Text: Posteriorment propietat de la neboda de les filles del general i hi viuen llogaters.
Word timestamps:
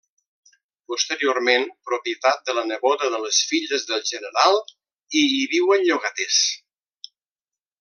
Posteriorment 0.91 1.67
propietat 1.89 2.41
de 2.49 2.55
la 2.59 2.63
neboda 2.71 3.11
de 3.17 3.21
les 3.25 3.43
filles 3.51 3.85
del 3.93 4.01
general 4.13 4.59
i 5.21 5.23
hi 5.37 5.45
viuen 5.55 5.87
llogaters. 5.91 6.43